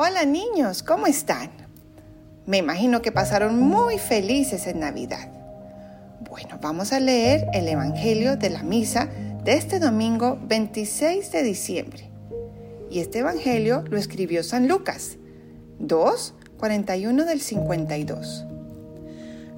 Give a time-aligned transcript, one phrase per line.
[0.00, 1.50] Hola niños, ¿cómo están?
[2.46, 5.28] Me imagino que pasaron muy felices en Navidad.
[6.20, 9.08] Bueno, vamos a leer el Evangelio de la Misa
[9.42, 12.08] de este domingo 26 de diciembre.
[12.88, 15.16] Y este Evangelio lo escribió San Lucas,
[15.80, 18.44] 2, 41 del 52.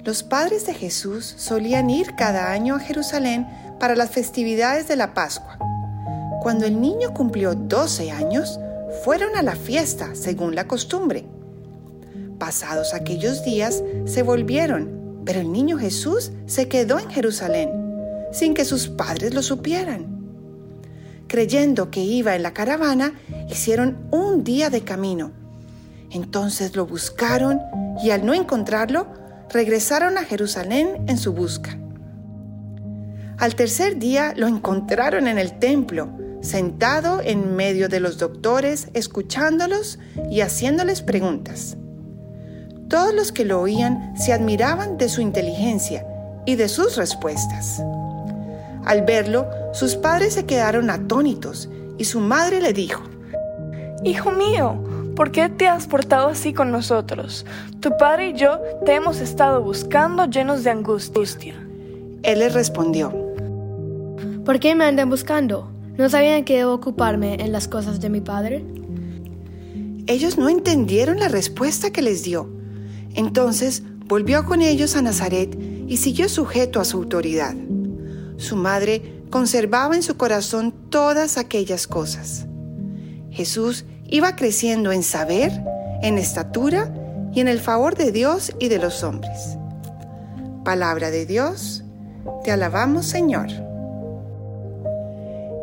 [0.03, 3.45] Los padres de Jesús solían ir cada año a Jerusalén
[3.79, 5.59] para las festividades de la Pascua.
[6.41, 8.59] Cuando el niño cumplió 12 años,
[9.03, 11.25] fueron a la fiesta según la costumbre.
[12.37, 17.69] Pasados aquellos días, se volvieron, pero el niño Jesús se quedó en Jerusalén,
[18.31, 20.07] sin que sus padres lo supieran.
[21.27, 23.13] Creyendo que iba en la caravana,
[23.49, 25.31] hicieron un día de camino.
[26.09, 27.61] Entonces lo buscaron
[28.03, 29.07] y al no encontrarlo,
[29.49, 31.77] regresaron a Jerusalén en su busca.
[33.37, 36.09] Al tercer día lo encontraron en el templo,
[36.41, 39.99] sentado en medio de los doctores, escuchándolos
[40.29, 41.77] y haciéndoles preguntas.
[42.89, 46.05] Todos los que lo oían se admiraban de su inteligencia
[46.45, 47.81] y de sus respuestas.
[48.85, 53.03] Al verlo, sus padres se quedaron atónitos y su madre le dijo,
[54.03, 54.83] Hijo mío,
[55.15, 57.45] ¿por qué te has portado así con nosotros?
[57.79, 61.55] Tu padre y yo te hemos estado buscando llenos de angustia.
[62.23, 63.11] Él le respondió,
[64.43, 65.70] ¿Por qué me andan buscando?
[65.97, 68.63] ¿No sabían que debo ocuparme en las cosas de mi padre?
[70.07, 72.49] Ellos no entendieron la respuesta que les dio.
[73.13, 77.55] Entonces volvió con ellos a Nazaret y siguió sujeto a su autoridad.
[78.37, 82.47] Su madre conservaba en su corazón todas aquellas cosas.
[83.29, 85.51] Jesús iba creciendo en saber,
[86.01, 86.93] en estatura
[87.33, 89.57] y en el favor de Dios y de los hombres.
[90.65, 91.83] Palabra de Dios,
[92.43, 93.70] te alabamos Señor.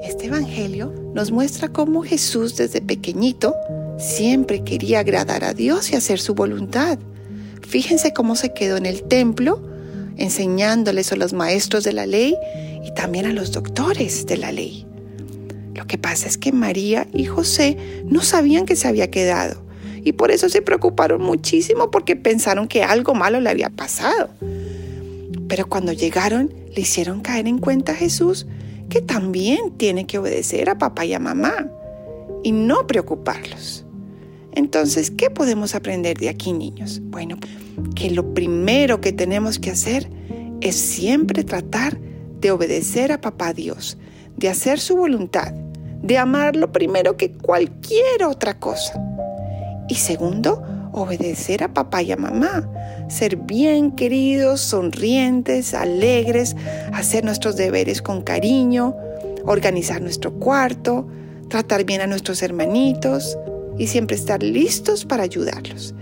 [0.03, 3.55] Este Evangelio nos muestra cómo Jesús desde pequeñito
[3.99, 6.99] siempre quería agradar a Dios y hacer su voluntad.
[7.67, 9.61] Fíjense cómo se quedó en el templo
[10.17, 12.37] enseñándoles a los maestros de la ley
[12.85, 14.87] y también a los doctores de la ley.
[15.75, 19.63] Lo que pasa es que María y José no sabían que se había quedado
[20.05, 24.31] y por eso se preocuparon muchísimo porque pensaron que algo malo le había pasado.
[25.49, 28.47] Pero cuando llegaron le hicieron caer en cuenta a Jesús
[28.89, 31.71] que también tiene que obedecer a papá y a mamá
[32.43, 33.85] y no preocuparlos.
[34.53, 37.01] Entonces, ¿qué podemos aprender de aquí, niños?
[37.05, 37.37] Bueno,
[37.95, 40.11] que lo primero que tenemos que hacer
[40.61, 41.99] es siempre tratar
[42.41, 43.99] de obedecer a papá Dios,
[44.37, 45.53] de hacer su voluntad,
[46.03, 49.01] de amarlo primero que cualquier otra cosa.
[49.89, 50.63] Y segundo,
[50.93, 52.69] obedecer a papá y a mamá,
[53.09, 56.57] ser bien queridos, sonrientes, alegres,
[56.93, 58.95] hacer nuestros deberes con cariño,
[59.45, 61.07] organizar nuestro cuarto,
[61.49, 63.39] tratar bien a nuestros hermanitos
[63.79, 65.95] y siempre estar listos para ayudarlos.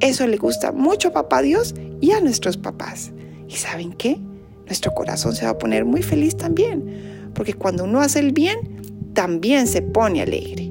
[0.00, 3.12] Eso le gusta mucho a papá Dios y a nuestros papás.
[3.48, 4.18] ¿Y saben qué?
[4.66, 9.12] Nuestro corazón se va a poner muy feliz también, porque cuando uno hace el bien,
[9.14, 10.63] también se pone alegre.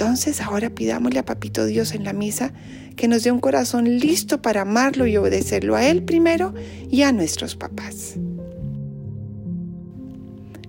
[0.00, 2.54] Entonces ahora pidámosle a Papito Dios en la misa
[2.96, 6.54] que nos dé un corazón listo para amarlo y obedecerlo a Él primero
[6.90, 8.14] y a nuestros papás.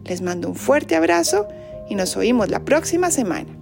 [0.04, 1.48] Les mando un fuerte abrazo
[1.90, 3.61] y nos oímos la próxima semana.